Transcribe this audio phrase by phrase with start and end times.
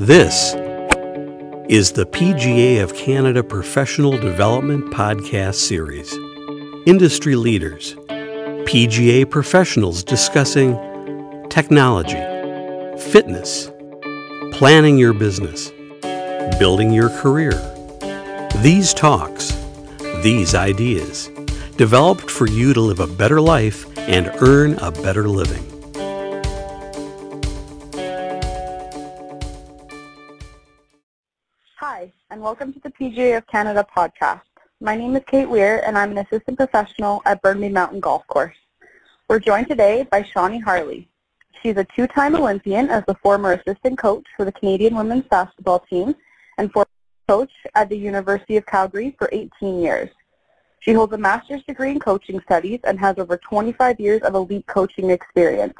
[0.00, 0.54] This
[1.68, 6.14] is the PGA of Canada Professional Development Podcast Series.
[6.86, 7.96] Industry leaders,
[8.64, 10.72] PGA professionals discussing
[11.50, 12.16] technology,
[13.10, 13.70] fitness,
[14.52, 15.70] planning your business,
[16.58, 17.52] building your career.
[18.62, 19.54] These talks,
[20.22, 21.28] these ideas,
[21.76, 25.69] developed for you to live a better life and earn a better living.
[32.40, 34.40] And welcome to the PGA of Canada podcast.
[34.80, 38.56] My name is Kate Weir, and I'm an assistant professional at Burnaby Mountain Golf Course.
[39.28, 41.04] We're joined today by Shawnee Harle.
[41.60, 46.14] She's a two-time Olympian as the former assistant coach for the Canadian women's basketball team
[46.56, 46.88] and former
[47.28, 50.08] coach at the University of Calgary for 18 years.
[50.78, 54.66] She holds a master's degree in coaching studies and has over 25 years of elite
[54.66, 55.74] coaching experience.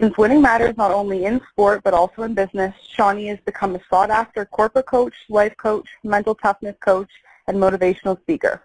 [0.00, 3.80] Since winning matters not only in sport but also in business, Shawnee has become a
[3.88, 7.10] sought-after corporate coach, life coach, mental toughness coach,
[7.46, 8.62] and motivational speaker.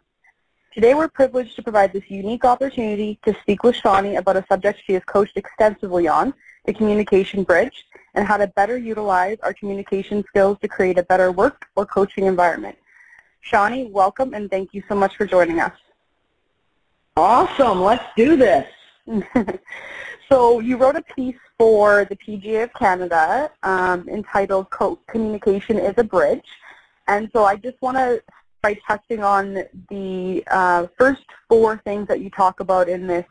[0.74, 4.82] Today we're privileged to provide this unique opportunity to speak with Shawnee about a subject
[4.84, 6.34] she has coached extensively on,
[6.66, 7.86] the communication bridge,
[8.16, 12.26] and how to better utilize our communication skills to create a better work or coaching
[12.26, 12.78] environment.
[13.42, 15.74] Shawnee, welcome and thank you so much for joining us.
[17.16, 17.82] Awesome.
[17.82, 18.68] Let's do this.
[20.32, 24.68] so you wrote a piece for the PGA of Canada um, entitled
[25.08, 26.46] Communication is a Bridge.
[27.08, 28.22] And so I just want to
[28.62, 33.26] by touching on the uh, first four things that you talk about in this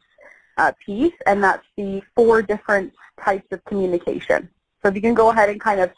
[0.57, 4.49] uh, piece, and that's the four different types of communication.
[4.83, 5.91] So if you can go ahead and kind of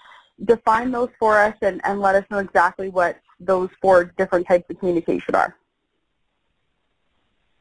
[0.45, 4.69] define those for us and, and let us know exactly what those four different types
[4.69, 5.56] of communication are.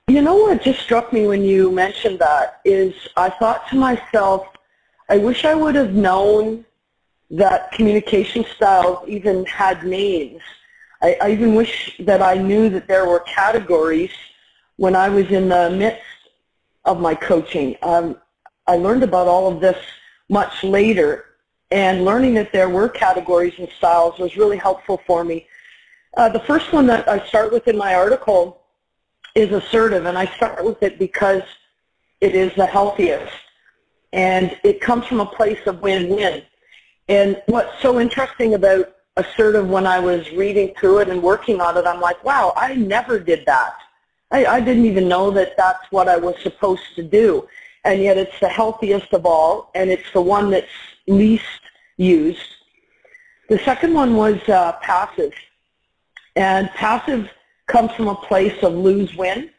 [0.09, 4.47] You know what just struck me when you mentioned that is I thought to myself,
[5.07, 6.65] I wish I would have known
[7.29, 10.41] that communication styles even had names.
[11.03, 14.09] I, I even wish that I knew that there were categories
[14.77, 16.01] when I was in the midst
[16.85, 17.75] of my coaching.
[17.83, 18.17] Um,
[18.65, 19.77] I learned about all of this
[20.27, 21.25] much later,
[21.69, 25.45] and learning that there were categories and styles was really helpful for me.
[26.17, 28.58] Uh, the first one that I start with in my article
[29.39, 31.41] is assertive, and I start with it because
[32.21, 33.33] it is the healthiest,
[34.13, 36.43] and it comes from a place of win-win.
[37.07, 41.77] And what's so interesting about assertive when I was reading through it and working on
[41.77, 43.73] it, I'm like, wow, I never did that.
[44.31, 47.47] I, I didn't even know that that's what I was supposed to do.
[47.83, 50.67] And yet it's the healthiest of all, and it's the one that's
[51.07, 51.61] least
[51.97, 52.49] used.
[53.47, 55.33] The second one was uh, passive.
[56.35, 57.29] And passive
[57.69, 59.49] comes from a place of lose-win.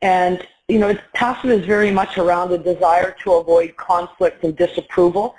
[0.00, 5.34] And, you know, passive is very much around a desire to avoid conflict and disapproval.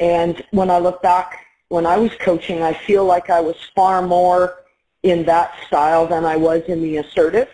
[0.00, 4.02] And when I look back when I was coaching, I feel like I was far
[4.02, 4.64] more
[5.02, 7.48] in that style than I was in the assertive.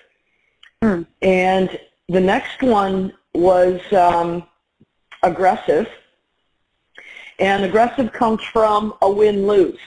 [0.83, 1.07] Mm.
[1.23, 1.79] And
[2.09, 4.47] the next one was um,
[5.23, 5.89] aggressive.
[7.39, 9.79] And aggressive comes from a win-lose.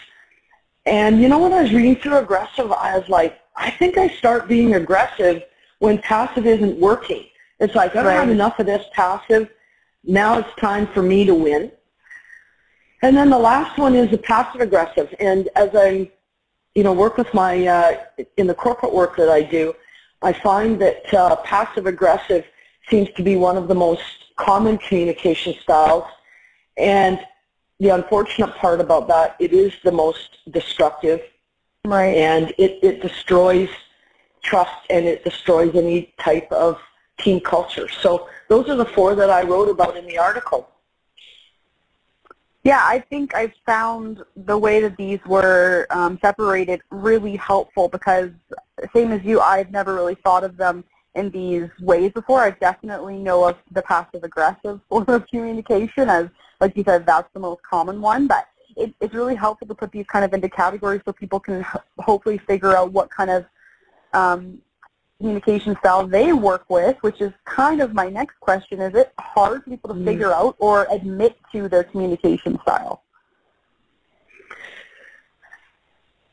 [0.85, 4.07] And you know when I was reading through aggressive, I was like, I think I
[4.07, 5.43] start being aggressive
[5.79, 7.25] when passive isn't working.
[7.59, 8.15] It's like, I don't right.
[8.15, 9.49] have enough of this passive.
[10.03, 11.71] Now it's time for me to win.
[13.01, 15.13] And then the last one is the passive aggressive.
[15.19, 16.09] And as I,
[16.73, 17.97] you know, work with my, uh,
[18.37, 19.73] in the corporate work that I do,
[20.21, 22.45] I find that uh, passive aggressive
[22.89, 24.03] seems to be one of the most
[24.37, 26.05] common communication styles.
[26.77, 27.19] And
[27.79, 31.21] the unfortunate part about that, it is the most destructive.
[31.85, 32.15] Right.
[32.15, 33.69] And it, it destroys
[34.41, 36.79] trust and it destroys any type of
[37.19, 37.87] team culture.
[37.89, 40.69] So those are the four that I wrote about in the article.
[42.63, 48.31] Yeah, I think I found the way that these were um, separated really helpful because
[48.93, 50.85] same as you, I've never really thought of them
[51.15, 52.39] in these ways before.
[52.39, 56.29] I definitely know of the passive-aggressive form of communication as,
[56.61, 58.47] like you said, that's the most common one, but
[58.77, 61.65] it, it's really helpful to put these kind of into categories so people can
[61.99, 63.45] hopefully figure out what kind of
[64.13, 64.61] um,
[65.17, 68.81] communication style they work with, which is kind of my next question.
[68.81, 70.05] Is it hard for people to mm.
[70.05, 73.03] figure out or admit to their communication style?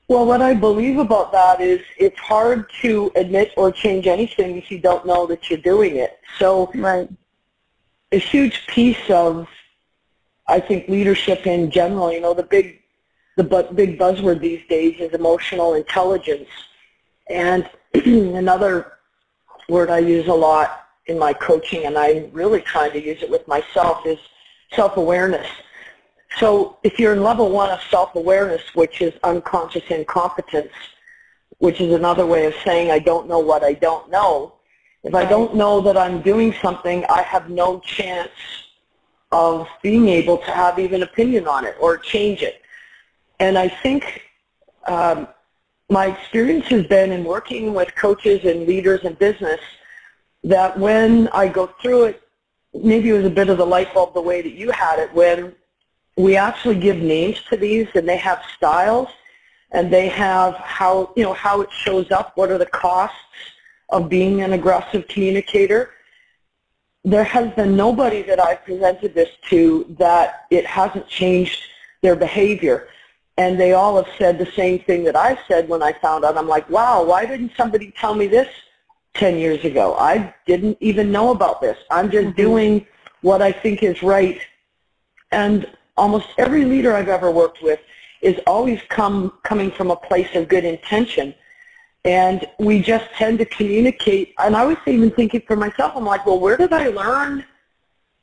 [0.09, 4.69] Well, what I believe about that is it's hard to admit or change anything if
[4.69, 6.19] you don't know that you're doing it.
[6.37, 7.09] So right.
[8.11, 9.49] a huge piece of,
[10.51, 12.81] I think, leadership in general, you know, the big,
[13.37, 16.49] the big buzzword these days is emotional intelligence.
[17.29, 18.95] And another
[19.69, 23.31] word I use a lot in my coaching, and I'm really trying to use it
[23.31, 24.19] with myself, is
[24.73, 25.47] self-awareness.
[26.39, 30.73] So if you're in level one of self-awareness, which is unconscious incompetence,
[31.59, 34.55] which is another way of saying I don't know what I don't know,
[35.03, 38.31] if I don't know that I'm doing something, I have no chance
[39.33, 42.63] of being able to have even opinion on it or change it.
[43.39, 44.23] And I think
[44.87, 45.29] um,
[45.89, 49.61] my experience has been in working with coaches and leaders in business
[50.45, 52.23] that when I go through it,
[52.73, 55.13] maybe it was a bit of the light bulb the way that you had it,
[55.13, 55.55] when
[56.17, 59.09] we actually give names to these and they have styles
[59.73, 63.17] and they have how, you know, how it shows up, what are the costs
[63.91, 65.91] of being an aggressive communicator.
[67.05, 71.63] There has been nobody that I've presented this to that it hasn't changed
[72.03, 72.89] their behavior.
[73.39, 76.37] And they all have said the same thing that I said when I found out.
[76.37, 78.49] I'm like, wow, why didn't somebody tell me this
[79.15, 79.97] 10 years ago?
[79.99, 81.79] I didn't even know about this.
[81.91, 82.37] I'm just mm-hmm.
[82.37, 82.87] doing
[83.23, 84.41] what I think is right.
[85.33, 85.67] And
[85.97, 87.81] almost every leader I've ever worked with
[88.21, 91.35] is always come coming from a place of good intention.
[92.05, 94.35] And we just tend to communicate.
[94.39, 97.45] And I was even thinking for myself, I'm like, well, where did I learn?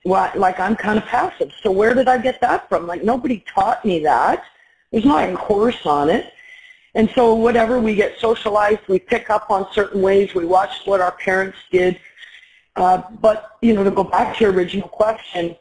[0.03, 1.51] What, like I'm kind of passive.
[1.61, 2.87] So where did I get that from?
[2.87, 4.43] Like nobody taught me that.
[4.91, 6.33] There's not a course on it.
[6.95, 10.99] And so whatever, we get socialized, we pick up on certain ways, we watch what
[10.99, 11.99] our parents did.
[12.75, 15.55] Uh, but, you know, to go back to your original question,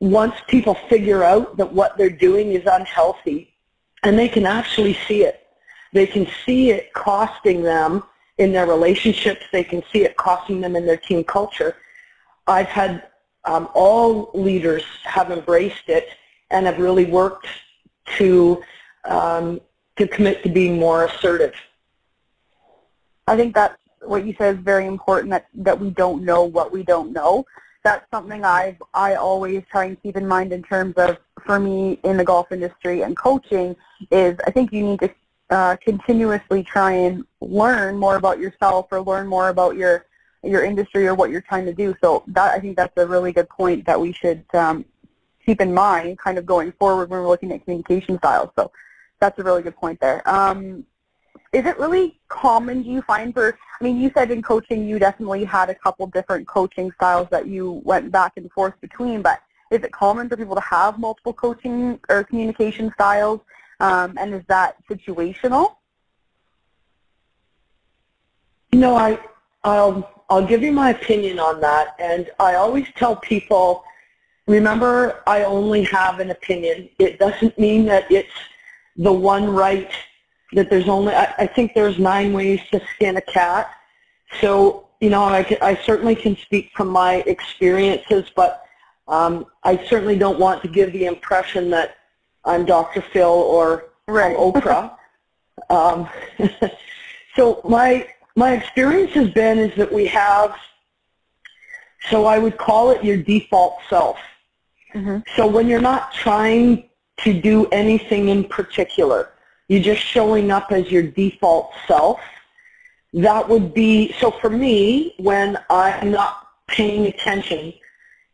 [0.00, 3.54] once people figure out that what they're doing is unhealthy,
[4.02, 5.39] and they can actually see it,
[5.92, 8.02] they can see it costing them
[8.38, 11.76] in their relationships, they can see it costing them in their team culture.
[12.46, 13.08] I've had
[13.44, 16.08] um, all leaders have embraced it
[16.50, 17.46] and have really worked
[18.16, 18.62] to
[19.04, 19.60] um,
[19.96, 21.54] to commit to being more assertive.
[23.26, 25.30] I think that what you said is very important.
[25.30, 27.44] That that we don't know what we don't know.
[27.84, 31.98] That's something I I always try and keep in mind in terms of for me
[32.04, 33.76] in the golf industry and coaching
[34.10, 35.10] is I think you need to
[35.50, 40.06] uh, continuously try and learn more about yourself or learn more about your
[40.42, 41.94] your industry or what you're trying to do.
[42.02, 44.84] So that I think that's a really good point that we should um,
[45.44, 48.50] keep in mind kind of going forward when we're looking at communication styles.
[48.56, 48.72] So
[49.18, 50.26] that's a really good point there.
[50.28, 50.86] Um,
[51.52, 54.98] is it really common, do you find for, I mean, you said in coaching you
[54.98, 59.42] definitely had a couple different coaching styles that you went back and forth between, but
[59.70, 63.40] is it common for people to have multiple coaching or communication styles,
[63.80, 65.76] um, and is that situational?
[68.72, 69.18] You know, I,
[69.64, 73.84] I'll, I'll give you my opinion on that, and I always tell people
[74.50, 76.88] Remember, I only have an opinion.
[76.98, 78.28] It doesn't mean that it's
[78.96, 79.88] the one right,
[80.54, 83.70] that there's only, I, I think there's nine ways to skin a cat.
[84.40, 88.64] So, you know, I, I certainly can speak from my experiences, but
[89.06, 91.98] um, I certainly don't want to give the impression that
[92.44, 93.00] I'm Dr.
[93.00, 94.36] Phil or right.
[94.36, 94.96] Oprah.
[95.70, 96.08] um,
[97.36, 100.56] so my my experience has been is that we have,
[102.08, 104.18] so I would call it your default self.
[104.94, 105.18] Mm-hmm.
[105.36, 106.88] So when you're not trying
[107.18, 109.30] to do anything in particular,
[109.68, 112.20] you're just showing up as your default self,
[113.12, 117.72] that would be, so for me, when I'm not paying attention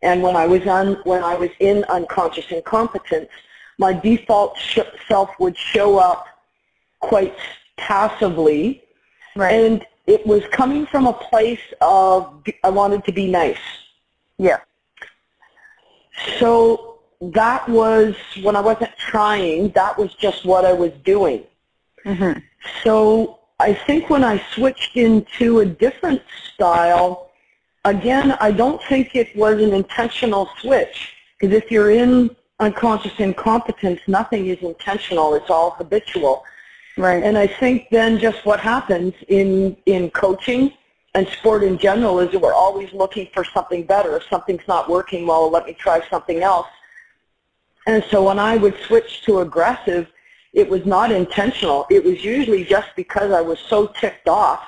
[0.02, 3.30] and when I was on, when I was in unconscious incompetence,
[3.78, 4.78] my default sh-
[5.08, 6.26] self would show up
[7.00, 7.36] quite
[7.76, 8.82] passively,
[9.34, 9.52] right.
[9.52, 13.58] and it was coming from a place of I wanted to be nice.
[14.38, 14.60] Yeah.
[16.38, 21.44] So that was, when I wasn't trying, that was just what I was doing.
[22.04, 22.38] Mm-hmm.
[22.82, 26.22] So I think when I switched into a different
[26.54, 27.30] style,
[27.84, 31.14] again, I don't think it was an intentional switch.
[31.38, 35.34] Because if you're in unconscious incompetence, nothing is intentional.
[35.34, 36.44] It's all habitual.
[36.96, 37.22] Right.
[37.22, 40.72] And I think then just what happens in, in coaching
[41.14, 44.16] and sport in general is that we're always looking for something better.
[44.16, 46.68] If something's not working well, let me try something else.
[47.86, 50.08] And so when I would switch to aggressive,
[50.54, 51.86] it was not intentional.
[51.90, 54.64] It was usually just because I was so ticked off,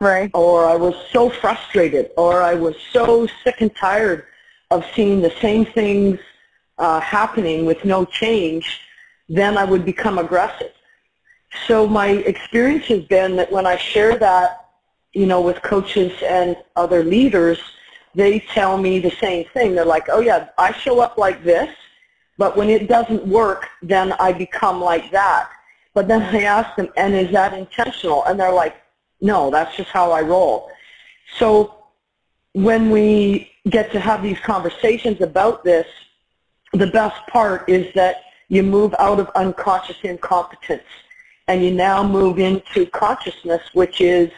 [0.00, 0.30] right?
[0.34, 4.26] Or I was so frustrated, or I was so sick and tired
[4.70, 6.18] of seeing the same things
[6.78, 8.80] uh, happening with no change.
[9.28, 10.72] Then I would become aggressive.
[11.66, 14.64] So my experience has been that when I share that
[15.14, 17.58] you know, with coaches and other leaders,
[18.14, 19.74] they tell me the same thing.
[19.74, 21.74] They're like, oh yeah, I show up like this,
[22.36, 25.48] but when it doesn't work, then I become like that.
[25.94, 28.24] But then I ask them, and is that intentional?
[28.24, 28.76] And they're like,
[29.20, 30.70] no, that's just how I roll.
[31.38, 31.84] So
[32.52, 35.86] when we get to have these conversations about this,
[36.74, 40.82] the best part is that you move out of unconscious incompetence
[41.48, 44.30] and you now move into consciousness, which is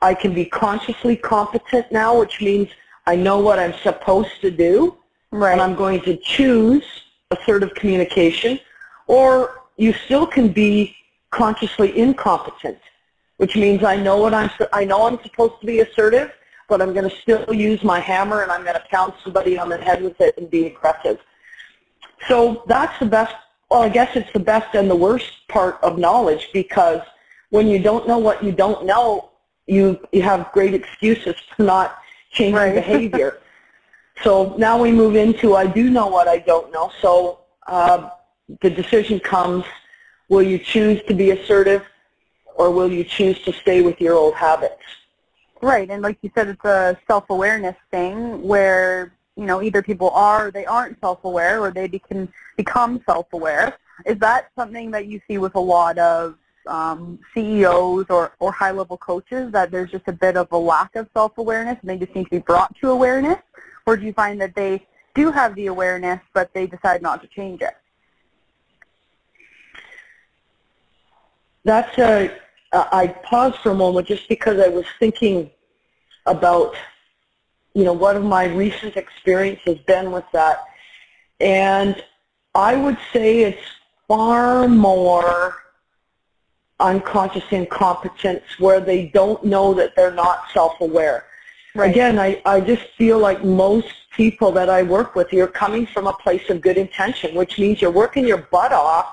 [0.00, 2.68] I can be consciously competent now, which means
[3.06, 4.96] I know what I'm supposed to do,
[5.30, 5.52] right.
[5.52, 6.84] and I'm going to choose
[7.30, 8.58] assertive communication,
[9.06, 10.94] or you still can be
[11.30, 12.78] consciously incompetent,
[13.38, 16.32] which means I know what I'm I know I'm supposed to be assertive,
[16.68, 19.68] but I'm going to still use my hammer and I'm going to pound somebody on
[19.68, 21.18] the head with it and be aggressive.
[22.28, 23.34] So that's the best
[23.72, 27.00] well, I guess it's the best and the worst part of knowledge because
[27.48, 29.30] when you don't know what you don't know,
[29.66, 31.96] you, you have great excuses for not
[32.32, 32.74] changing right.
[32.84, 33.38] behavior.
[34.22, 36.92] so now we move into I do know what I don't know.
[37.00, 38.10] So uh,
[38.60, 39.64] the decision comes,
[40.28, 41.82] will you choose to be assertive
[42.56, 44.82] or will you choose to stay with your old habits?
[45.62, 50.48] Right, and like you said, it's a self-awareness thing where you know, either people are
[50.48, 53.76] or they aren't self-aware or they can become self-aware.
[54.04, 56.36] Is that something that you see with a lot of
[56.66, 61.08] um, CEOs or, or high-level coaches, that there's just a bit of a lack of
[61.14, 63.38] self-awareness and they just need to be brought to awareness?
[63.86, 67.28] Or do you find that they do have the awareness but they decide not to
[67.28, 67.74] change it?
[71.64, 72.30] That's a,
[72.72, 75.50] I paused for a moment just because I was thinking
[76.26, 76.74] about
[77.74, 80.64] you know, what have my recent experiences been with that?
[81.40, 82.02] And
[82.54, 83.66] I would say it's
[84.06, 85.56] far more
[86.80, 91.24] unconscious incompetence where they don't know that they're not self-aware.
[91.74, 91.90] Right.
[91.90, 96.06] Again, I, I just feel like most people that I work with, you're coming from
[96.06, 99.06] a place of good intention, which means you're working your butt off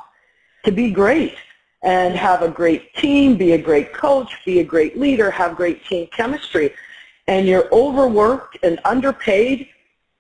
[0.66, 1.36] to be great
[1.84, 5.86] and have a great team, be a great coach, be a great leader, have great
[5.86, 6.74] team chemistry
[7.30, 9.68] and you're overworked and underpaid,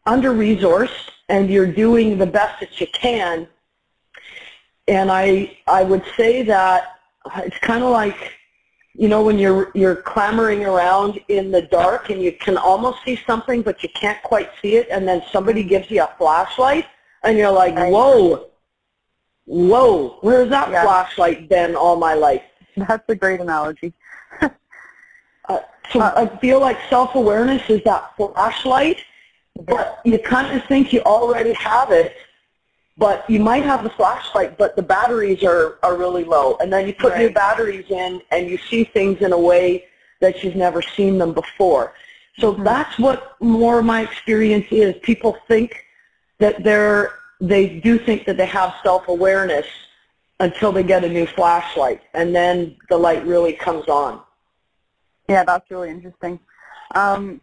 [0.05, 3.47] under-resourced, and you're doing the best that you can.
[4.87, 6.99] And I, I would say that
[7.37, 8.33] it's kind of like,
[8.93, 13.19] you know, when you're, you're clamoring around in the dark and you can almost see
[13.25, 16.85] something, but you can't quite see it, and then somebody gives you a flashlight,
[17.23, 18.51] and you're like, whoa,
[19.45, 20.83] whoa, where's that yeah.
[20.83, 22.43] flashlight been all my life?
[22.77, 23.93] That's a great analogy.
[25.50, 25.60] uh,
[25.91, 29.00] so I feel like self-awareness is that flashlight,
[29.65, 32.15] but you kind of think you already have it,
[32.98, 36.58] but you might have the flashlight, but the batteries are, are really low.
[36.62, 37.22] And then you put right.
[37.22, 39.86] new batteries in and you see things in a way
[40.22, 41.94] that you've never seen them before.
[42.39, 42.63] So mm-hmm.
[42.63, 44.96] that's what more of my experience is.
[45.01, 45.86] People think
[46.39, 49.65] that they're, they do think that they have self-awareness
[50.41, 54.22] until they get a new flashlight, and then the light really comes on.
[55.29, 56.39] Yeah, that's really interesting.
[56.95, 57.39] Um,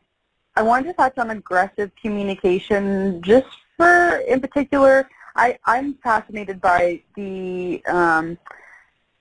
[0.57, 7.02] I wanted to touch on aggressive communication just for, in particular, I, I'm fascinated by
[7.14, 8.38] the um,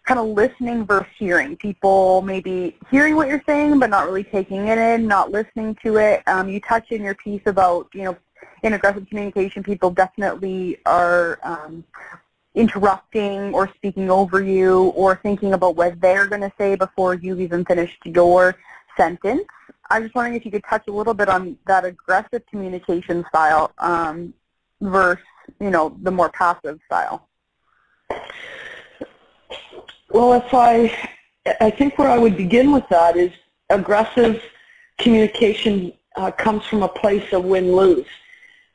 [0.05, 1.57] kind of listening versus hearing.
[1.57, 5.97] People maybe hearing what you're saying but not really taking it in, not listening to
[5.97, 6.23] it.
[6.27, 8.17] Um, you touch in your piece about, you know,
[8.63, 11.83] in aggressive communication, people definitely are um,
[12.55, 17.41] interrupting or speaking over you or thinking about what they're going to say before you've
[17.41, 18.55] even finished your
[18.97, 19.43] sentence.
[19.89, 23.71] I was wondering if you could touch a little bit on that aggressive communication style
[23.77, 24.33] um,
[24.81, 25.23] versus,
[25.59, 27.27] you know, the more passive style.
[30.09, 31.09] Well, if I,
[31.61, 33.31] I think where I would begin with that is
[33.69, 34.41] aggressive
[34.97, 38.07] communication uh, comes from a place of win-lose.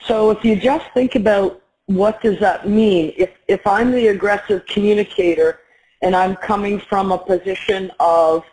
[0.02, 1.59] So if you just think about
[1.90, 3.12] what does that mean?
[3.16, 5.58] If, if I'm the aggressive communicator
[6.02, 8.44] and I'm coming from a position of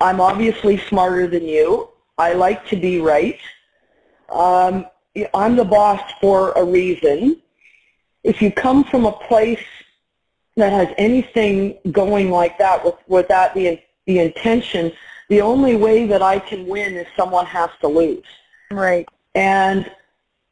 [0.00, 3.38] I'm obviously smarter than you, I like to be right,
[4.30, 4.86] um,
[5.32, 7.40] I'm the boss for a reason.
[8.24, 9.64] If you come from a place
[10.56, 14.90] that has anything going like that with, with that the, the intention,
[15.28, 18.24] the only way that I can win is someone has to lose.
[18.72, 19.08] Right.
[19.36, 19.88] And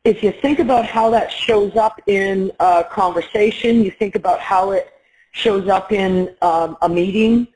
[0.09, 4.71] if you think about how that shows up in a conversation, you think about how
[4.71, 4.91] it
[5.33, 7.47] shows up in um, a meeting,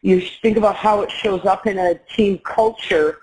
[0.00, 3.18] you think about how it shows up in a team culture,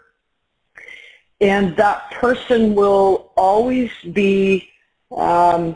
[1.42, 4.70] and that person will always be,
[5.16, 5.76] um,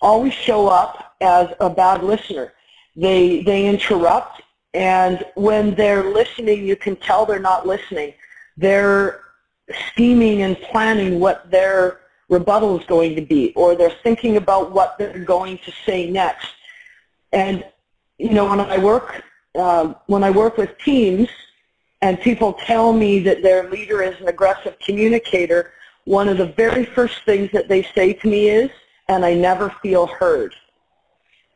[0.00, 2.52] always show up as a bad listener.
[2.94, 4.40] They, they interrupt,
[4.72, 8.14] and when they're listening, you can tell they're not listening.
[8.56, 9.22] They're
[9.88, 14.96] scheming and planning what their rebuttal is going to be, or they're thinking about what
[14.96, 16.48] they're going to say next.
[17.32, 17.64] And
[18.18, 19.22] you know, when I work
[19.54, 21.28] uh, when I work with teams,
[22.02, 25.72] and people tell me that their leader is an aggressive communicator,
[26.04, 28.70] one of the very first things that they say to me is,
[29.08, 30.54] and I never feel heard.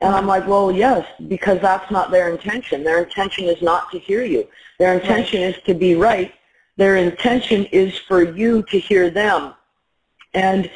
[0.01, 2.85] And I'm like, well, yes, because that's not their intention.
[2.85, 4.47] Their intention is not to hear you.
[4.79, 5.57] Their intention right.
[5.57, 6.35] is to be right.
[6.77, 9.55] Their intention is for you to hear them.
[10.35, 10.71] And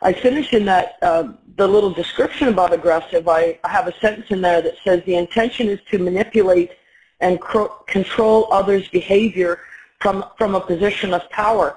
[0.00, 3.28] I finish in that uh, the little description about aggressive.
[3.28, 6.72] I, I have a sentence in there that says the intention is to manipulate
[7.20, 7.40] and
[7.86, 9.60] control others' behavior
[10.00, 11.76] from from a position of power.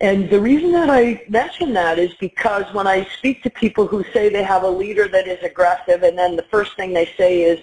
[0.00, 4.02] And the reason that I mention that is because when I speak to people who
[4.14, 7.42] say they have a leader that is aggressive and then the first thing they say
[7.42, 7.60] is,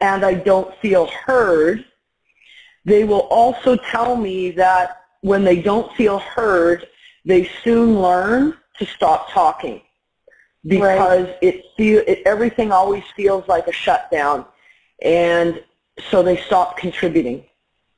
[0.00, 1.84] and I don't feel heard,
[2.84, 6.86] they will also tell me that when they don't feel heard,
[7.24, 9.82] they soon learn to stop talking
[10.66, 11.38] because right.
[11.42, 14.44] it feel it, everything always feels like a shutdown,
[15.02, 15.62] and
[16.10, 17.44] so they stop contributing,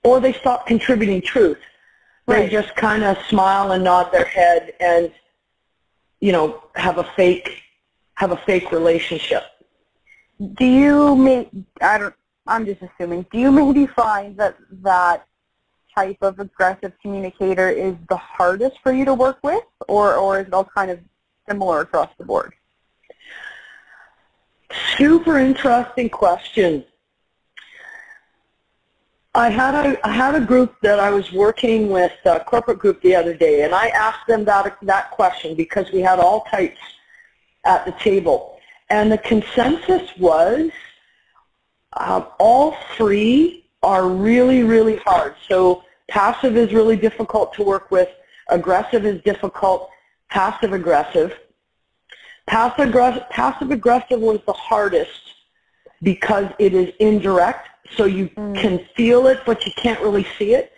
[0.05, 1.59] or they stop contributing truth.
[2.27, 2.45] Right.
[2.45, 5.11] They just kind of smile and nod their head and,
[6.21, 7.63] you know, have a fake,
[8.15, 9.43] have a fake relationship.
[10.55, 11.51] Do you make,
[11.81, 12.15] I don't,
[12.47, 15.27] I'm just assuming, do you maybe find that that
[15.95, 20.47] type of aggressive communicator is the hardest for you to work with or, or is
[20.47, 21.01] it all kind of
[21.49, 22.55] similar across the board?
[24.97, 26.85] Super interesting question.
[29.35, 33.01] I had a I had a group that I was working with, a corporate group
[33.01, 36.81] the other day, and I asked them that that question because we had all types
[37.65, 38.59] at the table,
[38.91, 40.71] and the consensus was
[41.95, 45.35] um, all three are really really hard.
[45.49, 48.09] So passive is really difficult to work with,
[48.49, 49.91] aggressive is difficult,
[50.31, 51.39] passive aggressive.
[52.47, 55.35] Passive aggressive, passive aggressive was the hardest
[56.03, 58.55] because it is indirect so you mm.
[58.59, 60.73] can feel it, but you can't really see it.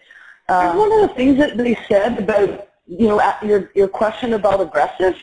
[0.49, 4.61] Uh, one of the things that they said about, you know, your, your question about
[4.61, 5.17] aggressive,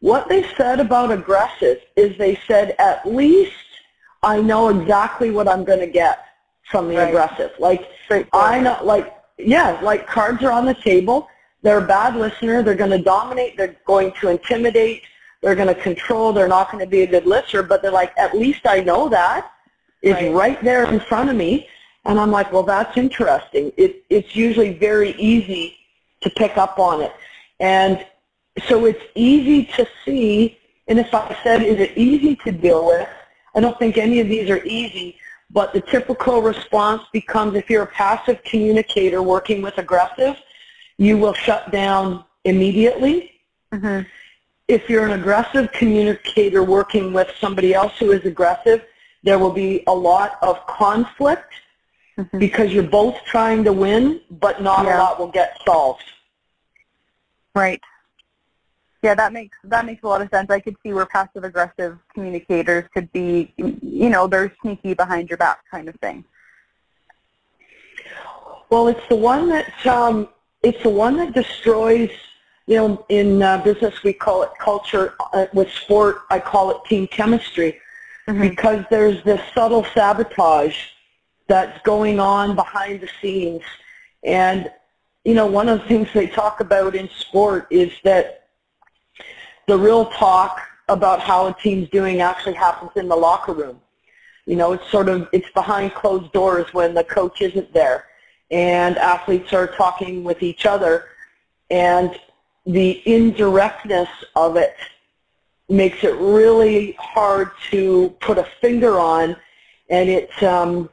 [0.00, 3.52] what they said about aggressive is they said, at least
[4.22, 6.24] I know exactly what I'm going to get
[6.70, 7.08] from the right.
[7.08, 7.52] aggressive.
[7.58, 7.88] Like,
[8.32, 11.28] I know, like, yeah, like cards are on the table.
[11.62, 12.62] They're a bad listener.
[12.62, 13.56] They're going to dominate.
[13.56, 15.02] They're going to intimidate.
[15.42, 16.32] They're going to control.
[16.32, 17.62] They're not going to be a good listener.
[17.62, 19.50] But they're like, at least I know that
[20.02, 20.32] is right.
[20.32, 21.68] right there in front of me.
[22.04, 23.72] And I'm like, well, that's interesting.
[23.76, 25.76] It, it's usually very easy
[26.22, 27.12] to pick up on it.
[27.60, 28.04] And
[28.66, 33.08] so it's easy to see, and if I said, is it easy to deal with,
[33.54, 35.16] I don't think any of these are easy,
[35.50, 40.36] but the typical response becomes if you're a passive communicator working with aggressive,
[40.98, 43.32] you will shut down immediately.
[43.72, 44.06] Mm-hmm.
[44.68, 48.84] If you're an aggressive communicator working with somebody else who is aggressive,
[49.22, 51.52] there will be a lot of conflict
[52.18, 52.38] mm-hmm.
[52.38, 54.96] because you're both trying to win, but not yeah.
[54.96, 56.04] a lot will get solved.
[57.54, 57.80] Right.
[59.02, 60.50] Yeah, that makes that makes a lot of sense.
[60.50, 65.38] I could see where passive aggressive communicators could be, you know, they're sneaky behind your
[65.38, 66.24] back kind of thing.
[68.70, 70.28] Well, it's the one that um,
[70.62, 72.10] it's the one that destroys.
[72.66, 75.14] You know, in uh, business we call it culture.
[75.32, 77.80] Uh, with sport, I call it team chemistry
[78.28, 78.40] mm-hmm.
[78.42, 80.76] because there's this subtle sabotage
[81.46, 83.62] that's going on behind the scenes.
[84.22, 84.70] And,
[85.24, 88.37] you know, one of the things they talk about in sport is that
[89.68, 93.80] the real talk about how a team's doing actually happens in the locker room.
[94.46, 98.06] You know, it's sort of, it's behind closed doors when the coach isn't there.
[98.50, 101.04] And athletes are talking with each other.
[101.70, 102.18] And
[102.66, 104.74] the indirectness of it
[105.68, 109.36] makes it really hard to put a finger on,
[109.90, 110.88] and it's um,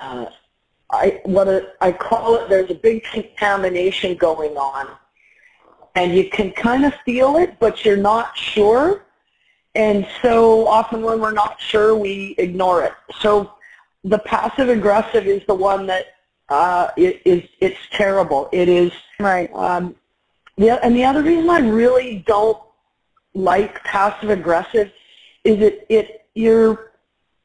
[0.00, 0.26] uh,
[0.90, 2.48] I what a, I call it.
[2.48, 4.88] There's a big contamination going on,
[5.94, 9.04] and you can kind of feel it, but you're not sure.
[9.74, 12.92] And so often when we're not sure, we ignore it.
[13.20, 13.52] So
[14.04, 16.06] the passive aggressive is the one that
[16.48, 18.48] uh, it, is it's terrible.
[18.52, 19.50] It is right.
[19.54, 19.94] Um,
[20.56, 22.58] the, and the other reason I really don't
[23.34, 24.92] like passive aggressive
[25.44, 26.92] is it it you're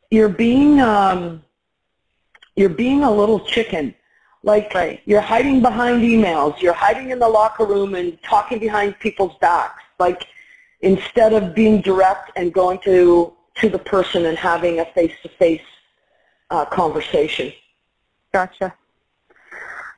[0.10, 1.44] you're being um
[2.56, 3.94] you're being a little chicken
[4.46, 5.02] like right.
[5.06, 6.62] you're hiding behind emails.
[6.62, 9.84] You're hiding in the locker room and talking behind people's backs.
[10.00, 10.26] Like
[10.82, 15.30] instead of being direct and going to to the person and having a face to
[15.30, 15.62] face
[16.70, 17.52] conversation.
[18.32, 18.74] Gotcha.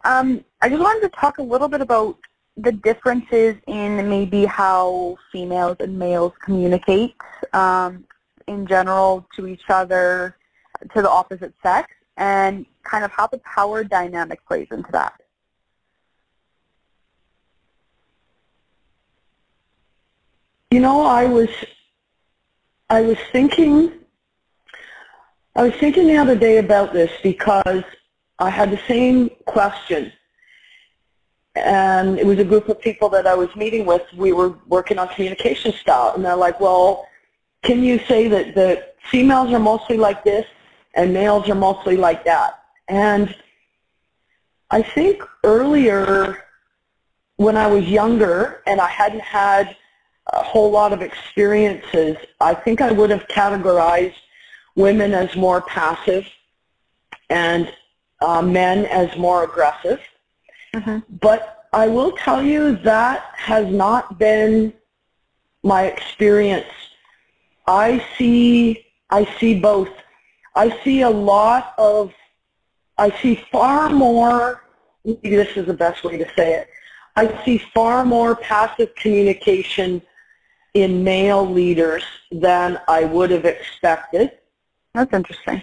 [0.04, 2.18] Um, I just wanted to talk a little bit about
[2.56, 7.16] the differences in maybe how females and males communicate
[7.54, 8.06] um,
[8.48, 10.38] in general to each other,
[10.96, 15.14] to the opposite sex, and kind of how the power dynamic plays into that.
[20.72, 21.50] You know, I was,
[22.90, 23.94] I was thinking,
[25.56, 27.84] I was thinking the other day about this because
[28.40, 30.12] I had the same question.
[31.56, 34.04] And it was a group of people that I was meeting with.
[34.14, 36.14] We were working on communication style.
[36.16, 37.08] And they're like, well,
[37.64, 40.46] can you say that the females are mostly like this
[40.98, 42.60] and males are mostly like that?
[42.90, 43.34] And
[44.70, 46.44] I think earlier
[47.38, 49.78] when I was younger and I hadn't had
[50.34, 54.16] a whole lot of experiences, I think I would have categorized
[54.76, 56.28] women as more passive
[57.30, 57.72] and
[58.22, 60.02] uh, men as more aggressive.
[60.74, 61.00] Mm-hmm.
[61.22, 64.74] But I will tell you that has not been
[65.64, 66.74] my experience.
[67.68, 69.90] I see I see both.
[70.58, 72.12] I see a lot of
[72.98, 74.64] I see far more
[75.06, 76.70] maybe this is the best way to say it.
[77.16, 80.02] I see far more passive communication
[80.74, 84.32] in male leaders than I would have expected.
[84.94, 85.62] That's interesting.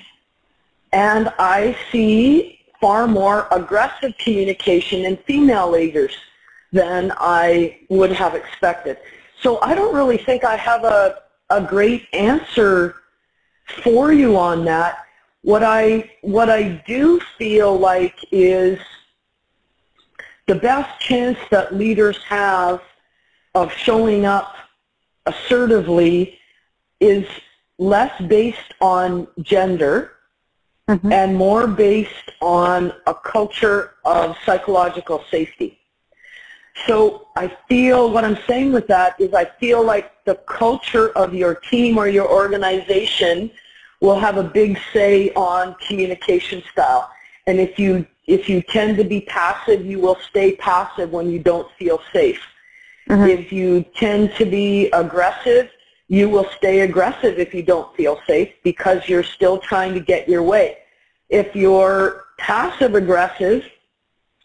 [0.92, 6.16] And I see far more aggressive communication in female leaders
[6.72, 8.98] than I would have expected.
[9.40, 12.96] So I don't really think I have a, a great answer
[13.83, 14.98] for you on that.
[15.42, 18.79] What I, what I do feel like is
[20.46, 22.83] the best chance that leaders have
[23.55, 24.55] of showing up
[25.27, 26.38] assertively
[27.00, 27.27] is
[27.79, 30.12] less based on gender
[30.88, 31.12] mm-hmm.
[31.12, 35.79] and more based on a culture of psychological safety.
[36.87, 41.35] So I feel what I'm saying with that is I feel like the culture of
[41.35, 43.51] your team or your organization
[44.01, 47.11] will have a big say on communication style.
[47.47, 51.39] And if you if you tend to be passive, you will stay passive when you
[51.39, 52.41] don't feel safe.
[53.09, 53.29] Mm-hmm.
[53.29, 55.71] If you tend to be aggressive,
[56.09, 60.29] you will stay aggressive if you don't feel safe because you're still trying to get
[60.29, 60.79] your way.
[61.29, 63.65] If you're passive aggressive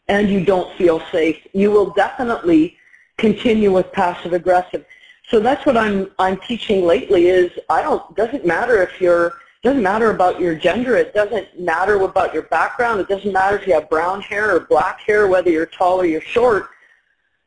[0.10, 2.78] and you don't feel safe, you will definitely
[3.18, 4.86] continue with passive aggressive.
[5.30, 9.84] So that's what I'm I'm teaching lately is I don't doesn't matter if you're doesn't
[9.84, 10.96] matter about your gender.
[10.96, 13.02] It doesn't matter about your background.
[13.02, 16.06] It doesn't matter if you have brown hair or black hair, whether you're tall or
[16.06, 16.70] you're short,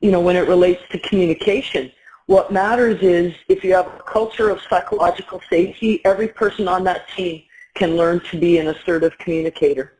[0.00, 1.90] you know, when it relates to communication.
[2.26, 7.08] What matters is if you have a culture of psychological safety, every person on that
[7.08, 7.42] team
[7.74, 9.94] can learn to be an assertive communicator.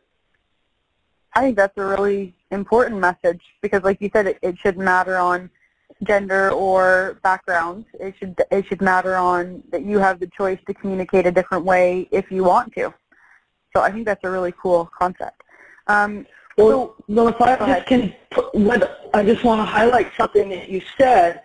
[1.35, 5.17] I think that's a really important message because, like you said, it, it shouldn't matter
[5.17, 5.49] on
[6.03, 7.85] gender or background.
[7.99, 11.65] It should it should matter on that you have the choice to communicate a different
[11.65, 12.93] way if you want to.
[13.75, 15.41] So I think that's a really cool concept.
[15.87, 16.25] Um,
[16.57, 20.49] well, so, well, if I just can, put, what, I just want to highlight something
[20.49, 21.41] that you said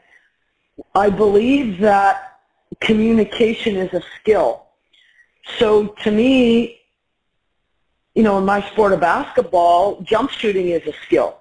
[0.95, 2.41] I believe that
[2.81, 4.67] communication is a skill.
[5.59, 6.81] So to me,
[8.19, 11.39] you know, in my sport of basketball, jump shooting is a skill.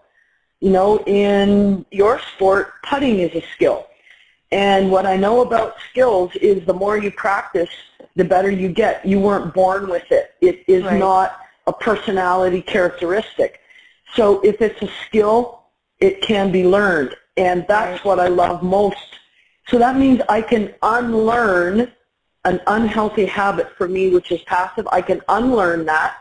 [0.60, 3.88] You know, in your sport, putting is a skill.
[4.52, 7.74] And what I know about skills is the more you practice,
[8.16, 9.06] the better you get.
[9.06, 10.36] You weren't born with it.
[10.42, 11.00] It is right.
[11.00, 13.60] not a personality characteristic.
[14.13, 15.63] So if it's a skill,
[16.00, 17.16] it can be learned.
[17.38, 18.06] And that's right.
[18.06, 19.18] what I love most
[19.68, 21.92] so that means I can unlearn
[22.46, 24.88] an unhealthy habit for me, which is passive.
[24.92, 26.16] I can unlearn that.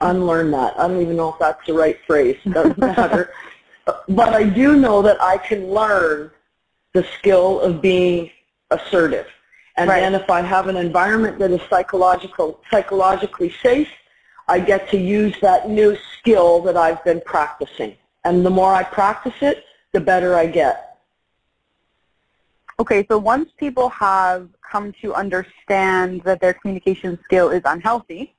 [0.00, 0.78] Unlearn that.
[0.78, 2.36] I don't even know if that's the right phrase.
[2.50, 3.32] Doesn't matter.
[4.08, 6.30] but I do know that I can learn
[6.92, 8.30] the skill of being
[8.70, 9.26] assertive.
[9.76, 10.00] And right.
[10.00, 13.88] then if I have an environment that is psychological, psychologically safe,
[14.48, 17.96] I get to use that new skill that I've been practicing.
[18.24, 20.98] And the more I practice it, the better I get.
[22.78, 28.34] Okay, so once people have come to understand that their communication skill is unhealthy,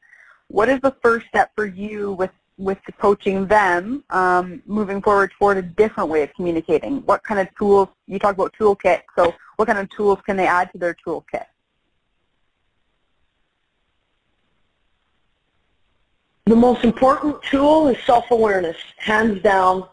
[0.52, 5.58] what is the first step for you with, with coaching them um, moving forward toward
[5.58, 6.98] a different way of communicating?
[7.06, 10.48] What kind of tools, you talk about toolkit, so what kind of tools can they
[10.48, 11.46] add to their toolkit?
[16.46, 19.88] The most important tool is self-awareness, hands down.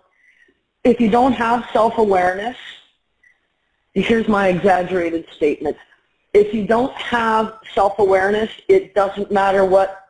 [0.83, 2.57] If you don't have self-awareness,
[3.95, 5.77] here's my exaggerated statement.
[6.35, 10.08] If you don't have self-awareness, it doesn't matter what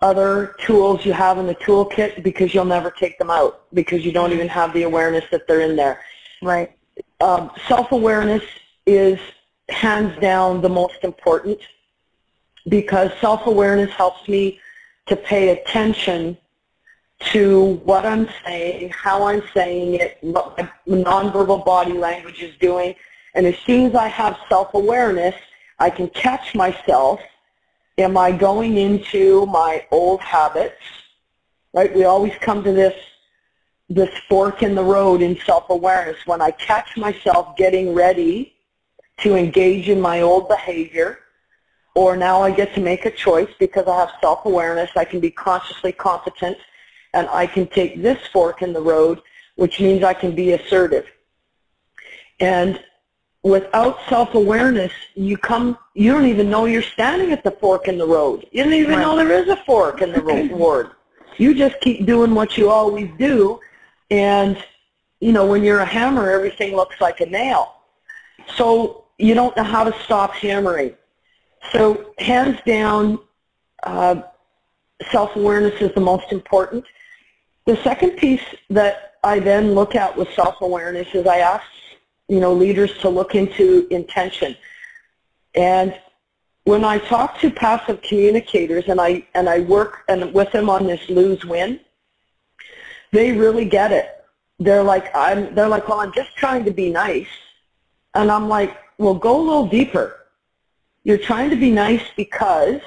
[0.00, 4.12] other tools you have in the toolkit because you'll never take them out because you
[4.12, 6.02] don't even have the awareness that they're in there.
[6.42, 6.76] Right.
[7.20, 8.42] Um, self-awareness
[8.84, 9.18] is
[9.68, 11.58] hands down the most important
[12.68, 14.60] because self-awareness helps me
[15.06, 16.36] to pay attention
[17.18, 22.94] to what I'm saying, how I'm saying it, what my nonverbal body language is doing,
[23.34, 25.34] And as soon as I have self-awareness,
[25.78, 27.20] I can catch myself.
[27.98, 30.80] Am I going into my old habits?
[31.72, 31.94] Right?
[31.94, 32.94] We always come to this
[33.88, 38.56] this fork in the road in self-awareness when I catch myself getting ready
[39.18, 41.20] to engage in my old behavior
[41.96, 44.90] or now I get to make a choice because I have self-awareness.
[44.96, 46.58] I can be consciously competent
[47.14, 49.22] and I can take this fork in the road,
[49.54, 51.06] which means I can be assertive.
[52.38, 52.78] And
[53.46, 58.06] without self-awareness, you come, you don't even know you're standing at the fork in the
[58.06, 58.44] road.
[58.50, 59.02] You don't even right.
[59.02, 60.90] know there is a fork in the road.
[61.38, 63.60] You just keep doing what you always do,
[64.10, 64.56] and
[65.20, 67.82] you know when you're a hammer, everything looks like a nail.
[68.56, 70.94] So you don't know how to stop hammering.
[71.72, 73.18] So hands down,
[73.84, 74.22] uh,
[75.12, 76.84] self-awareness is the most important.
[77.66, 81.64] The second piece that I then look at with self-awareness is I ask,
[82.28, 84.56] you know, leaders to look into intention.
[85.54, 85.98] And
[86.64, 90.86] when I talk to passive communicators and I and I work and with them on
[90.86, 91.80] this lose-win,
[93.12, 94.24] they really get it.
[94.58, 95.54] They're like I'm.
[95.54, 97.28] They're like, well, I'm just trying to be nice,
[98.14, 100.26] and I'm like, well, go a little deeper.
[101.04, 102.80] You're trying to be nice because,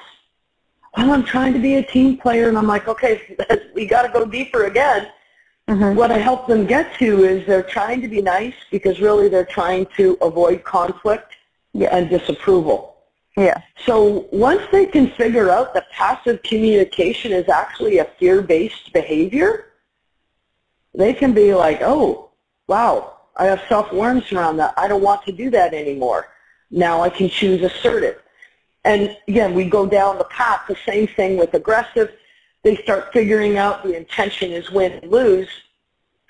[0.97, 3.38] well, I'm trying to be a team player, and I'm like, okay,
[3.73, 5.08] we got to go deeper again.
[5.70, 5.96] Mm-hmm.
[5.96, 9.46] What I help them get to is they're trying to be nice because really they're
[9.46, 11.36] trying to avoid conflict
[11.74, 11.96] yeah.
[11.96, 12.98] and disapproval.
[13.38, 13.62] Yeah.
[13.86, 19.68] So once they can figure out that passive communication is actually a fear-based behavior,
[20.96, 22.32] they can be like, oh,
[22.68, 24.74] wow, I have self-awareness around that.
[24.76, 26.30] I don't want to do that anymore.
[26.72, 28.18] Now I can choose assertive.
[28.86, 32.12] And again, we go down the path, the same thing with aggressive.
[32.63, 35.50] They start figuring out the intention is win and lose.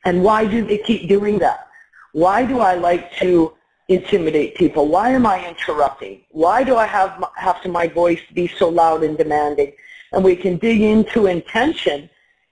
[0.06, 1.68] And why do they keep doing that?
[2.14, 3.54] Why do I like to
[3.88, 4.88] intimidate people?
[4.88, 6.22] Why am I interrupting?
[6.32, 9.74] Why do I have, have to my voice be so loud and demanding?
[10.12, 12.10] And we can dig into intention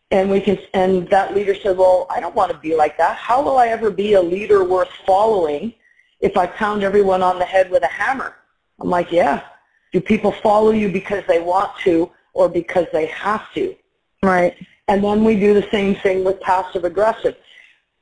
[0.09, 3.17] and we can, and that leader said, well, I don't want to be like that.
[3.17, 5.73] How will I ever be a leader worth following
[6.21, 8.35] if I pound everyone on the head with a hammer?
[8.79, 9.43] I'm like, yeah.
[9.91, 13.75] Do people follow you because they want to or because they have to?
[14.21, 14.55] Right.
[14.87, 17.35] And then we do the same thing with passive aggressive.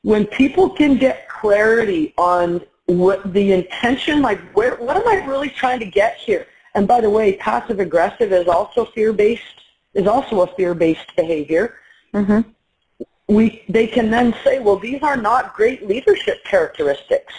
[0.02, 5.50] When people can get clarity on what the intention, like where, what am I really
[5.50, 6.45] trying to get here?
[6.76, 9.58] And by the way, passive aggressive is also fear-based,
[9.93, 11.76] is also a fear-based behavior.
[12.13, 12.41] Mm-hmm.
[13.34, 17.34] We, they can then say, well, these are not great leadership characteristics.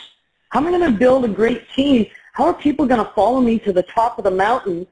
[0.48, 2.06] How am I going to build a great team?
[2.32, 4.86] How are people going to follow me to the top of the mountain,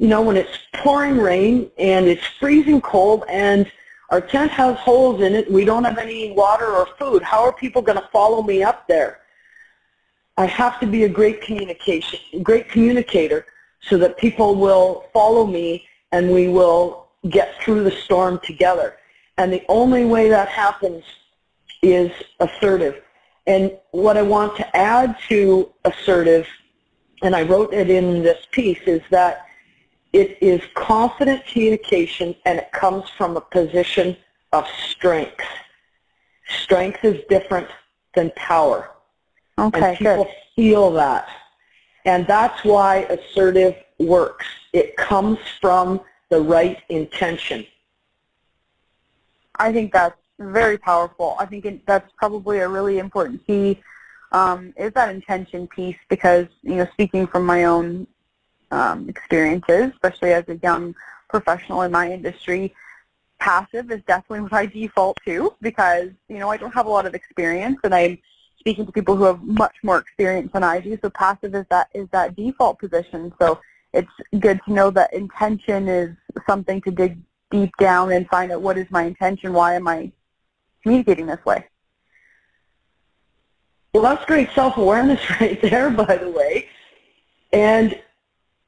[0.00, 3.70] you know, when it's pouring rain and it's freezing cold and
[4.08, 7.22] our tent has holes in it we don't have any water or food?
[7.22, 9.20] How are people going to follow me up there?
[10.38, 13.44] I have to be a great communication, great communicator
[13.82, 18.96] so that people will follow me and we will get through the storm together.
[19.36, 21.04] And the only way that happens
[21.82, 22.10] is
[22.40, 23.02] assertive.
[23.46, 26.48] And what I want to add to assertive,
[27.22, 29.44] and I wrote it in this piece, is that
[30.12, 34.16] it is confident communication and it comes from a position
[34.52, 35.44] of strength.
[36.48, 37.68] Strength is different
[38.14, 38.90] than power.
[39.58, 40.34] Okay, and people good.
[40.56, 41.28] feel that.
[42.04, 44.46] And that's why assertive works.
[44.72, 47.66] It comes from the right intention.
[49.56, 51.36] I think that's very powerful.
[51.38, 53.80] I think it, that's probably a really important key
[54.32, 58.06] um, is that intention piece because, you know, speaking from my own
[58.70, 60.94] um, experiences, especially as a young
[61.28, 62.74] professional in my industry,
[63.38, 67.06] passive is definitely what I default to because, you know, I don't have a lot
[67.06, 68.18] of experience and I'm
[68.58, 70.98] speaking to people who have much more experience than I do.
[71.02, 73.32] So passive is that is that default position.
[73.40, 73.58] So
[73.92, 76.14] it's good to know that intention is
[76.46, 77.18] something to dig
[77.50, 80.12] deep down and find out what is my intention, why am I
[80.82, 81.66] communicating this way.
[83.92, 86.68] Well, that's great self-awareness right there, by the way.
[87.52, 88.00] And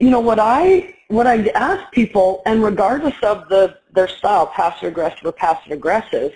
[0.02, 4.88] you know what I what I ask people, and regardless of the their style, passive
[4.88, 6.32] aggressive or passive aggressive,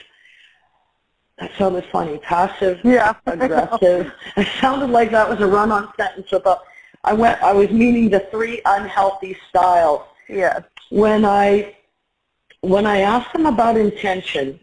[1.39, 2.19] that sounded funny.
[2.19, 3.17] Passive yeah.
[3.27, 4.13] aggressive.
[4.37, 6.61] it sounded like that was a run-on sentence about
[7.03, 10.03] I went I was meaning the three unhealthy styles.
[10.29, 10.63] Yes.
[10.91, 11.75] When I
[12.61, 14.61] when I ask them about intention,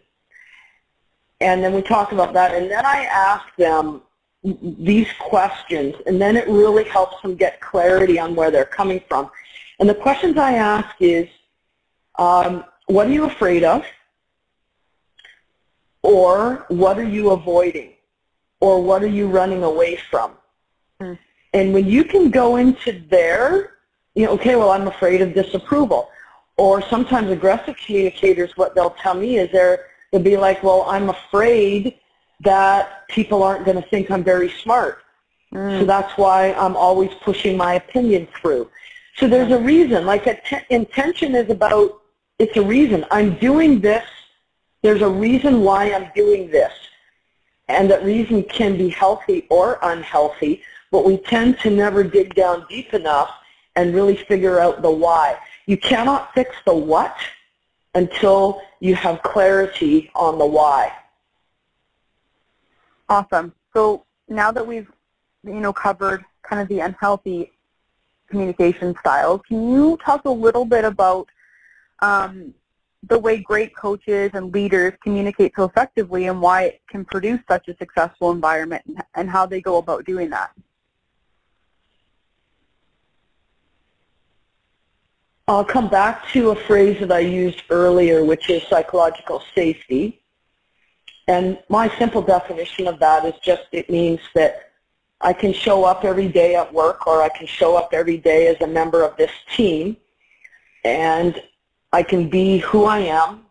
[1.42, 4.00] and then we talk about that, and then I ask them
[4.44, 9.30] these questions, and then it really helps them get clarity on where they're coming from.
[9.80, 11.28] And the questions I ask is,
[12.18, 13.84] um, what are you afraid of?
[16.02, 17.92] Or what are you avoiding?
[18.60, 20.32] Or what are you running away from?
[21.00, 21.18] Mm.
[21.54, 23.78] And when you can go into there,
[24.14, 26.10] you know, okay, well, I'm afraid of disapproval.
[26.58, 31.08] Or sometimes aggressive communicators, what they'll tell me is they're, they'll be like, well, I'm
[31.08, 31.98] afraid
[32.44, 34.98] that people aren't going to think I'm very smart.
[35.52, 35.80] Mm.
[35.80, 38.70] So that's why I'm always pushing my opinion through.
[39.16, 40.06] So there's a reason.
[40.06, 40.26] Like
[40.70, 42.02] intention is about,
[42.38, 43.04] it's a reason.
[43.10, 44.04] I'm doing this.
[44.82, 46.72] There's a reason why I'm doing this.
[47.68, 52.66] And that reason can be healthy or unhealthy, but we tend to never dig down
[52.68, 53.30] deep enough
[53.76, 55.38] and really figure out the why.
[55.66, 57.16] You cannot fix the what
[57.94, 60.92] until you have clarity on the why.
[63.08, 63.52] Awesome.
[63.74, 64.90] So now that we've,
[65.44, 67.52] you know, covered kind of the unhealthy
[68.28, 71.28] communication styles, can you talk a little bit about
[72.00, 72.54] um,
[73.08, 77.68] the way great coaches and leaders communicate so effectively and why it can produce such
[77.68, 80.50] a successful environment and, and how they go about doing that?
[85.46, 90.23] I'll come back to a phrase that I used earlier, which is psychological safety.
[91.26, 94.70] And my simple definition of that is just it means that
[95.20, 98.48] I can show up every day at work or I can show up every day
[98.48, 99.96] as a member of this team
[100.84, 101.42] and
[101.92, 103.46] I can be who I am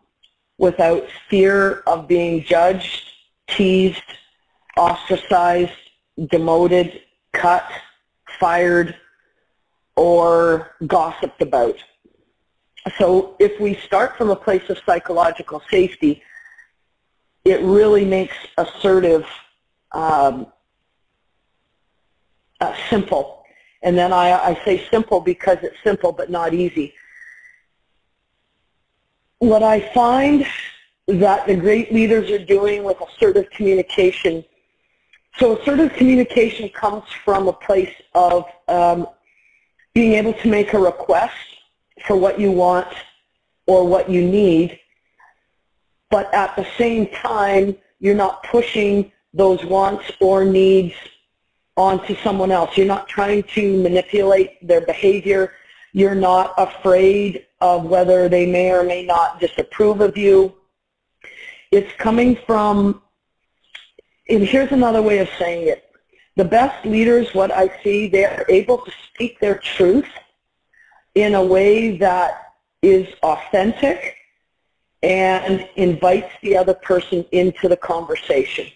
[0.58, 3.10] without fear of being judged,
[3.48, 4.02] teased,
[4.76, 5.72] ostracized,
[6.26, 7.66] demoted, cut,
[8.38, 8.94] fired,
[9.96, 11.76] or gossiped about.
[12.98, 16.22] So if we start from a place of psychological safety,
[17.44, 19.26] it really makes assertive
[19.92, 20.46] um,
[22.60, 23.44] uh, simple.
[23.82, 26.94] And then I, I say simple because it's simple but not easy.
[29.38, 30.46] What I find
[31.06, 34.42] that the great leaders are doing with assertive communication,
[35.38, 39.06] so assertive communication comes from a place of um,
[39.92, 41.34] being able to make a request
[42.06, 42.88] for what you want
[43.66, 44.80] or what you need
[46.10, 50.94] but at the same time, you're not pushing those wants or needs
[51.76, 52.76] onto someone else.
[52.76, 55.52] You're not trying to manipulate their behavior.
[55.92, 60.54] You're not afraid of whether they may or may not disapprove of you.
[61.70, 63.02] It's coming from,
[64.28, 65.90] and here's another way of saying it.
[66.36, 70.08] The best leaders, what I see, they're able to speak their truth
[71.14, 74.16] in a way that is authentic
[75.04, 78.66] and invites the other person into the conversation.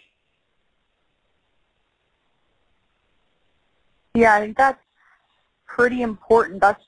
[4.15, 4.83] Yeah, I think that's
[5.67, 6.61] pretty important.
[6.61, 6.85] That's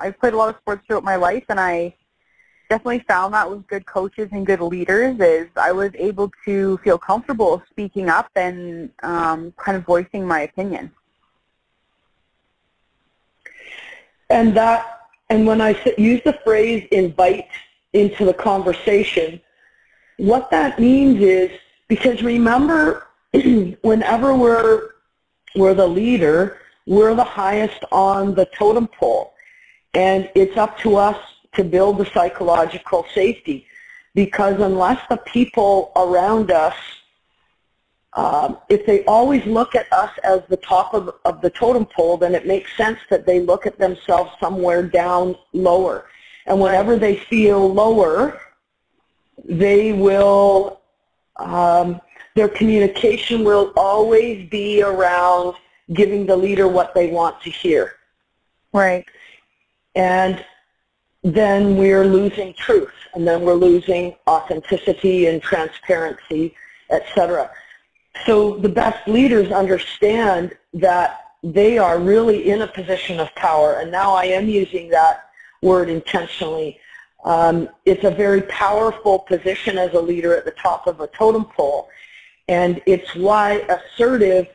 [0.00, 1.94] I've played a lot of sports throughout my life, and I
[2.70, 6.96] definitely found that with good coaches and good leaders is I was able to feel
[6.96, 10.90] comfortable speaking up and um, kind of voicing my opinion.
[14.30, 17.48] And that, and when I use the phrase invite
[17.92, 19.40] into the conversation.
[20.18, 21.50] What that means is,
[21.88, 23.06] because remember,
[23.82, 24.90] whenever we're,
[25.54, 29.34] we're the leader, we're the highest on the totem pole.
[29.94, 31.18] And it's up to us
[31.54, 33.66] to build the psychological safety.
[34.14, 36.74] Because unless the people around us,
[38.14, 42.16] um, if they always look at us as the top of, of the totem pole,
[42.16, 46.06] then it makes sense that they look at themselves somewhere down lower.
[46.48, 48.40] And whenever they feel lower,
[49.44, 50.80] they will,
[51.36, 52.00] um,
[52.34, 55.54] their communication will always be around
[55.92, 57.92] giving the leader what they want to hear.
[58.72, 59.04] Right.
[59.94, 60.42] And
[61.22, 66.54] then we're losing truth, and then we're losing authenticity and transparency,
[66.90, 67.50] etc.
[68.24, 73.90] So the best leaders understand that they are really in a position of power, and
[73.90, 75.27] now I am using that
[75.62, 76.78] word intentionally.
[77.24, 81.44] Um, it's a very powerful position as a leader at the top of a totem
[81.44, 81.88] pole,
[82.46, 84.46] and it's why assertive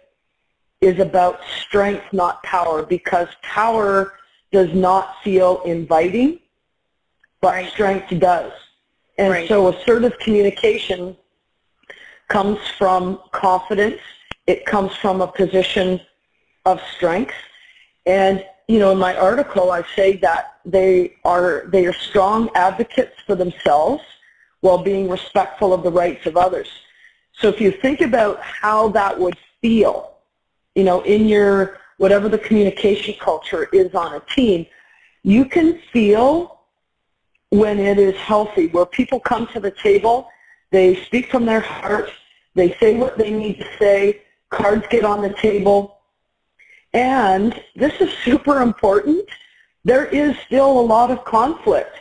[0.82, 4.14] is about strength, not power, because power
[4.52, 6.40] does not feel inviting,
[7.42, 7.72] but right.
[7.72, 8.52] strength does.
[9.18, 9.48] And right.
[9.48, 11.16] so assertive communication
[12.28, 14.00] comes from confidence.
[14.48, 16.02] It comes from a position
[16.66, 17.36] of strength.
[18.06, 23.16] And you know, in my article, I say that they are they are strong advocates
[23.26, 24.04] for themselves
[24.62, 26.70] while being respectful of the rights of others.
[27.34, 30.18] So if you think about how that would feel,
[30.76, 34.66] you know, in your whatever the communication culture is on a team,
[35.24, 36.62] you can feel
[37.50, 40.30] when it is healthy, where people come to the table,
[40.72, 42.10] they speak from their heart,
[42.56, 45.93] they say what they need to say, cards get on the table,
[46.94, 49.28] And this is super important.
[49.84, 51.98] There is still a lot of conflict.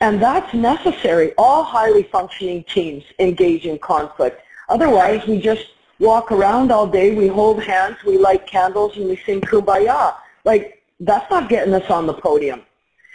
[0.00, 1.32] And that's necessary.
[1.38, 4.42] All highly functioning teams engage in conflict.
[4.68, 5.66] Otherwise, we just
[5.98, 10.14] walk around all day, we hold hands, we light candles, and we sing kumbaya.
[10.44, 12.62] Like, that's not getting us on the podium.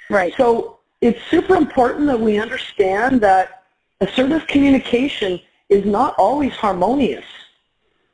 [0.09, 0.33] Right.
[0.35, 3.63] So it's super important that we understand that
[4.01, 5.39] assertive communication
[5.69, 7.25] is not always harmonious.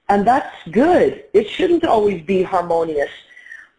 [0.09, 1.23] And that's good.
[1.33, 3.11] It shouldn't always be harmonious.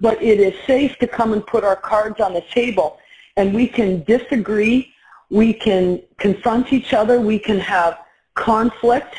[0.00, 2.98] But it is safe to come and put our cards on the table.
[3.36, 4.94] And we can disagree.
[5.28, 7.20] We can confront each other.
[7.20, 7.98] We can have
[8.34, 9.16] conflict.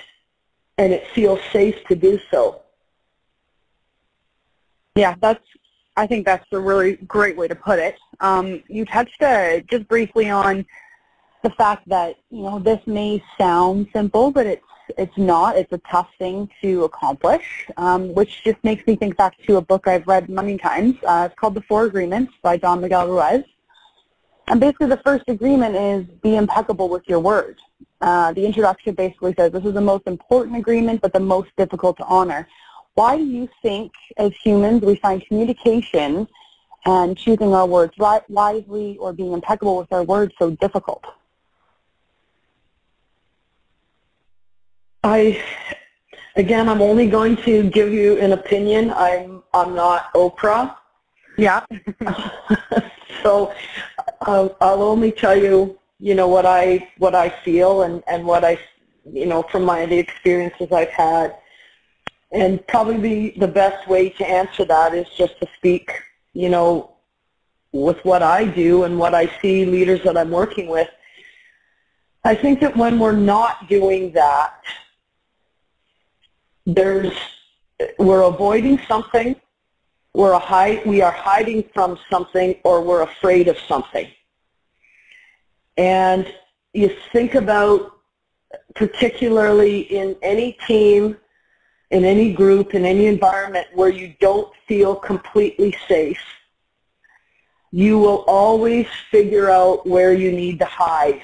[0.78, 2.62] And it feels safe to do so.
[4.95, 5.45] Yeah, that's.
[5.97, 7.97] I think that's a really great way to put it.
[8.22, 10.66] Um, you touched uh, just briefly on
[11.43, 14.64] the fact that you know this may sound simple, but it's
[14.98, 15.58] it's not.
[15.58, 19.62] It's a tough thing to accomplish, um, which just makes me think back to a
[19.62, 20.96] book I've read many times.
[21.06, 23.44] Uh, it's called The Four Agreements by Don Miguel Ruiz.
[24.48, 27.60] And basically the first agreement is be impeccable with your word.
[28.02, 31.98] Uh, the introduction basically says this is the most important agreement but the most difficult
[31.98, 32.48] to honor.
[32.96, 36.28] Why do you think as humans we find communication
[36.86, 37.94] and choosing our words
[38.28, 41.06] wisely or being impeccable with our words so difficult?
[45.04, 45.43] I,
[46.36, 48.91] again, I'm only going to give you an opinion.
[48.91, 50.76] I'm, I'm not Oprah.
[51.38, 51.66] Yeah.
[53.24, 53.54] so
[54.22, 58.43] I'll, I'll only tell you, you know, what I, what I feel and, and what
[58.43, 58.60] I,
[59.12, 61.36] you know, from my, the experiences I've had.
[62.32, 65.91] And probably the best way to answer that is just to speak,
[66.34, 66.95] you know,
[67.74, 70.88] with what I do and what I see leaders that I'm working with.
[72.24, 74.62] I think that when we're not doing that,
[76.76, 77.13] there's
[77.97, 79.36] we're avoiding something,
[80.13, 84.07] we're a we are hiding from something, or we're afraid of something.
[85.78, 86.32] And
[86.74, 87.93] you think about,
[88.76, 91.17] particularly in any team,
[91.91, 96.22] in any group, in any environment where you don't feel completely safe,
[97.72, 101.22] you will always figure out where you need to hide.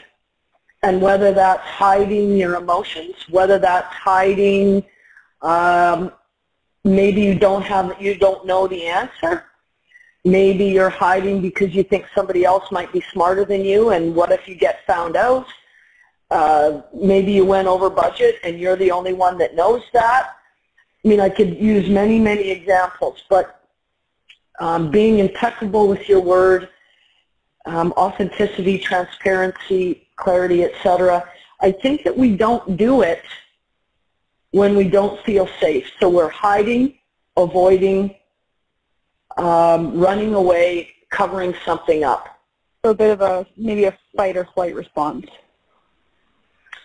[0.83, 4.83] And whether that's hiding your emotions, whether that's hiding
[5.41, 6.11] um,
[6.83, 9.45] maybe you don't have, you don't know the answer.
[10.25, 14.31] Maybe you're hiding because you think somebody else might be smarter than you, and what
[14.31, 15.47] if you get found out?
[16.29, 20.31] Uh, maybe you went over budget and you're the only one that knows that.
[21.05, 23.61] I mean, I could use many, many examples, but
[24.59, 26.67] um, being impeccable with your word,
[27.65, 31.29] um, authenticity, transparency, clarity, etc.
[31.61, 33.21] I think that we don't do it
[34.57, 35.89] when we don't feel safe.
[35.99, 36.95] So we're hiding,
[37.37, 38.15] avoiding,
[39.37, 42.39] um, running away, covering something up.
[42.83, 45.27] So a bit of a, maybe a fight or flight response.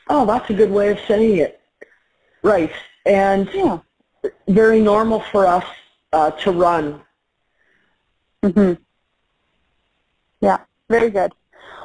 [0.08, 1.60] Oh, that's a good way of saying it.
[2.42, 2.72] Right.
[3.06, 3.78] And yeah.
[4.48, 5.64] very normal for us
[6.12, 7.00] uh, to run.
[8.42, 8.82] Mm-hmm.
[10.40, 10.58] Yeah,
[10.90, 11.32] very good.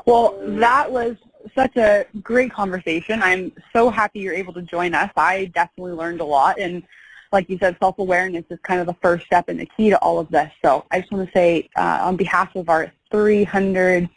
[0.06, 1.16] Well, that was
[1.56, 3.22] such a great conversation.
[3.22, 5.12] I'm so happy you're able to join us.
[5.16, 6.60] I definitely learned a lot.
[6.60, 6.84] And
[7.32, 10.20] like you said, self-awareness is kind of the first step and the key to all
[10.20, 10.52] of this.
[10.64, 14.10] So I just want to say uh, on behalf of our 300,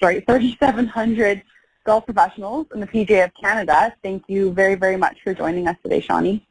[0.00, 1.42] sorry, 3,700
[1.84, 5.76] golf professionals in the PGA of Canada, thank you very, very much for joining us
[5.82, 6.46] today, Shawnee.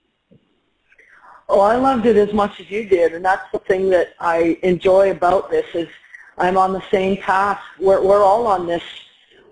[1.49, 4.57] Oh, I loved it as much as you did, and that's the thing that I
[4.63, 5.87] enjoy about this is
[6.37, 7.61] I'm on the same path.
[7.79, 8.83] We're, we're all on this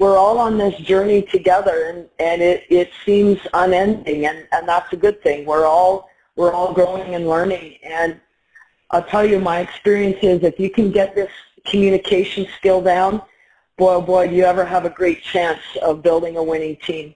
[0.02, 4.92] we're all on this journey together and, and it, it seems unending and, and that's
[4.94, 5.46] a good thing.
[5.46, 8.20] We're all we're all growing and learning and
[8.90, 11.30] I'll tell you my experience is if you can get this
[11.68, 13.22] communication skill down,
[13.78, 17.14] boy oh boy you ever have a great chance of building a winning team.